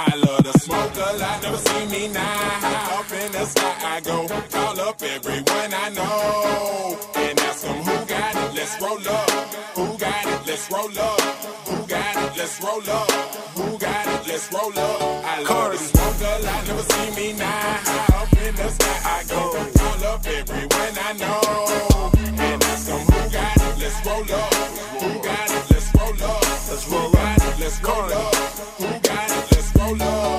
I 0.00 0.14
love 0.14 0.44
to 0.44 0.56
smoke 0.60 0.94
a 0.94 1.16
lot, 1.18 1.42
never 1.42 1.56
see 1.56 1.86
me 1.86 2.06
now. 2.06 2.98
Up 2.98 3.10
in 3.10 3.32
the 3.32 3.44
sky 3.46 3.74
I 3.82 4.00
go, 4.00 4.28
call 4.48 4.80
up 4.80 5.02
everyone 5.02 5.74
I 5.74 5.88
know. 5.90 6.96
And 7.16 7.40
ask 7.40 7.62
them 7.62 7.82
who 7.82 8.06
got 8.06 8.36
it, 8.36 8.54
let's 8.54 8.80
roll 8.80 9.08
up. 9.08 9.30
Who 9.74 9.98
got 9.98 10.24
it, 10.24 10.46
let's 10.46 10.70
roll 10.70 10.98
up. 11.00 11.20
Who 11.66 11.86
got 11.88 12.16
it, 12.16 12.38
let's 12.38 12.62
roll 12.62 12.88
up. 12.88 13.10
Who 13.58 13.78
got 13.78 14.06
it, 14.06 14.28
let's 14.28 14.52
roll 14.52 14.78
up. 14.78 15.02
I 15.24 15.42
love 15.42 15.72
to 15.72 15.78
smoke 15.78 16.20
a 16.22 16.44
lot, 16.46 16.66
never 16.68 16.84
see 16.92 17.10
me 17.18 17.32
now. 17.32 18.22
Up 18.22 18.32
in 18.38 18.54
the 18.54 18.68
sky 18.70 18.98
I 19.02 19.24
go, 19.26 19.42
call 19.78 20.04
up 20.14 20.24
everyone 20.24 20.94
I 20.94 21.12
know. 21.18 22.10
And 22.38 22.62
ask 22.62 22.86
them 22.86 23.00
who 23.00 23.30
got 23.34 23.56
it, 23.56 23.78
let's 23.82 24.06
roll 24.06 24.22
up. 24.22 24.54
Who 25.02 25.22
got 25.26 25.50
it, 25.50 25.64
let's 25.72 25.92
roll 25.92 26.22
up. 26.22 26.42
Let's 26.70 26.86
roll 26.86 27.16
up. 27.16 27.58
let's 27.58 27.82
roll 27.82 28.12
up. 28.12 28.37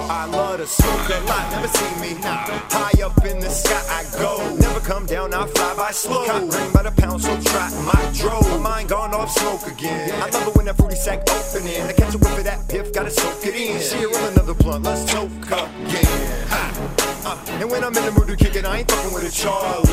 I 0.09 0.25
love 0.25 0.57
to 0.57 0.65
smoke 0.65 1.09
a 1.09 1.19
lot, 1.25 1.51
never 1.51 1.67
see 1.67 2.01
me 2.01 2.19
nah. 2.19 2.43
High 2.73 3.03
up 3.03 3.23
in 3.25 3.39
the 3.39 3.49
sky 3.49 3.79
I 3.89 4.03
go, 4.17 4.55
never 4.55 4.79
come 4.79 5.05
down, 5.05 5.35
I 5.35 5.45
fly 5.45 5.75
by 5.75 5.91
slow. 5.91 6.25
Cotton 6.25 6.49
ring 6.49 6.73
by 6.73 6.81
the 6.81 6.91
pound, 6.91 7.21
so 7.21 7.39
trap 7.41 7.71
my 7.85 8.11
drove. 8.17 8.49
My 8.49 8.57
mind 8.57 8.89
gone 8.89 9.13
off 9.13 9.29
smoke 9.31 9.67
again. 9.67 10.11
I 10.19 10.29
love 10.31 10.47
it 10.47 10.55
when 10.55 10.65
that 10.65 10.77
fruity 10.77 10.95
sack 10.95 11.29
opening. 11.29 11.81
I 11.83 11.93
catch 11.93 12.15
a 12.15 12.17
whiff 12.17 12.37
of 12.39 12.43
that 12.43 12.67
piff, 12.67 12.91
gotta 12.91 13.11
soak 13.11 13.45
it 13.45 13.53
in. 13.53 13.79
She 13.79 14.03
roll 14.03 14.25
another 14.29 14.55
blunt, 14.55 14.83
let's 14.83 15.09
smoke 15.11 15.29
again. 15.45 16.47
Uh, 16.49 17.37
and 17.61 17.69
when 17.69 17.83
I'm 17.83 17.95
in 17.95 18.03
the 18.05 18.11
mood 18.11 18.29
to 18.29 18.35
kick 18.35 18.55
it, 18.55 18.65
I 18.65 18.79
ain't 18.79 18.89
fucking 18.89 19.13
with 19.13 19.29
a 19.29 19.31
Charlie. 19.31 19.85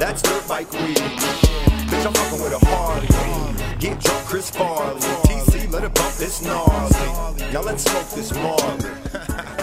That's 0.00 0.20
dirt 0.20 0.48
bike 0.48 0.72
weed. 0.72 0.96
Bitch, 0.96 2.04
I'm 2.04 2.12
fucking 2.12 2.42
with 2.42 2.60
a 2.60 2.66
Harley. 2.66 3.06
Get 3.78 4.00
drunk, 4.00 4.24
Chris 4.26 4.50
Farley. 4.50 5.00
TC, 5.00 5.70
let 5.70 5.84
it 5.84 5.94
bump 5.94 6.14
this 6.16 6.42
gnarly. 6.42 7.52
Now 7.52 7.62
let's 7.62 7.84
smoke 7.84 8.08
this 8.10 8.34
Marley. 8.34 9.44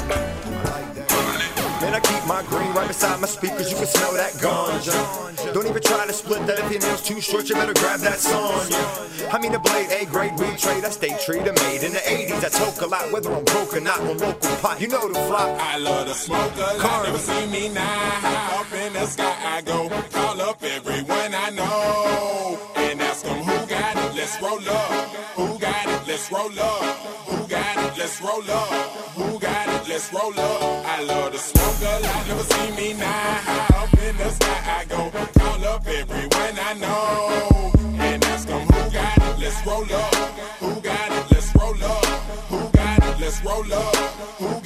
Man, 1.92 2.02
I 2.02 2.08
keep 2.08 2.26
my 2.26 2.42
green 2.44 2.72
right 2.74 2.88
beside 2.88 3.20
my 3.20 3.28
speakers. 3.28 3.70
You 3.70 3.76
can 3.76 3.86
smell 3.86 4.14
that 4.14 4.32
ganja. 4.40 5.54
Don't 5.54 5.68
even 5.68 5.82
try 5.82 6.08
to 6.08 6.14
split 6.14 6.48
that 6.48 6.60
if 6.60 6.72
your 6.72 6.80
nails 6.80 7.02
too 7.02 7.20
short. 7.20 7.50
You 7.50 7.56
better 7.56 7.74
grab 7.74 8.00
that 8.00 8.20
Sonya. 8.20 9.28
I 9.30 9.38
mean, 9.40 9.52
the 9.52 9.60
blade 9.60 9.92
A 9.92 10.06
grade 10.06 10.40
weed 10.40 10.58
trade. 10.58 10.86
I 10.86 10.90
stay 10.90 11.18
treated 11.26 11.54
made 11.64 11.84
in 11.84 11.92
the 11.92 12.00
80s. 12.00 12.46
I 12.46 12.50
toke 12.50 12.82
a 12.82 12.88
lot, 12.88 13.12
whether 13.12 13.34
I'm 13.34 13.44
broke 13.44 13.76
or 13.76 13.82
not 13.82 14.00
on 14.00 14.18
local 14.20 14.56
pot. 14.64 14.80
You 14.80 14.88
know 14.88 15.06
the 15.10 15.20
flop. 15.28 15.50
I 15.60 15.78
love 15.80 16.08
to 16.08 16.14
smoke 16.14 16.56
a 16.56 16.78
lot, 16.78 17.04
never 17.04 17.18
see 17.18 17.46
me 17.48 17.68
now. 17.68 18.60
Up 18.62 18.72
in 18.72 18.94
the 18.94 19.06
sky 19.06 19.36
I 19.58 19.62
go, 19.62 19.90
call 20.12 20.40
up 20.40 20.64
everyone 20.64 21.36
I 21.36 21.50
know. 21.50 22.58
And 22.78 23.02
ask 23.02 23.26
them 23.26 23.44
who 23.44 23.68
got 23.68 23.98
it, 23.98 24.16
let's 24.16 24.42
roll 24.42 24.70
up. 24.70 25.10
Who 25.36 25.60
got 25.60 25.88
it, 25.88 26.08
let's 26.08 26.32
roll 26.32 26.58
up. 26.58 26.84
Who 27.28 27.48
got 27.50 27.78
it, 27.78 27.98
let's 27.98 28.22
roll 28.22 28.50
up. 28.50 28.70
Who 29.16 29.40
got 29.40 29.51
it, 29.51 29.51
let's 29.92 30.14
roll 30.14 30.40
up. 30.40 30.86
I 30.86 31.04
love 31.04 31.32
to 31.34 31.38
smoke 31.38 31.82
a 31.82 32.00
lot, 32.06 32.28
never 32.28 32.44
see 32.44 32.72
me 32.78 32.94
now. 32.94 33.34
High 33.48 33.84
up 33.84 33.94
in 34.08 34.18
the 34.18 34.30
sky 34.30 34.60
I 34.80 34.86
go, 34.86 35.12
call 35.40 35.66
up 35.66 35.86
everyone 35.86 36.56
I 36.70 36.74
know. 36.84 37.72
And 38.00 38.24
ask 38.26 38.48
them 38.48 38.62
who 38.62 38.82
got 38.92 39.18
it, 39.18 39.40
let's 39.40 39.60
roll 39.68 39.94
up. 39.94 40.16
Who 40.62 40.82
got 40.82 41.12
it, 41.18 41.32
let's 41.32 41.56
roll 41.56 41.84
up. 41.84 42.06
Who 42.52 42.60
got 42.78 43.04
it, 43.04 43.20
let's 43.20 43.44
roll 43.44 43.74
up. 43.74 43.96
Who 44.40 44.61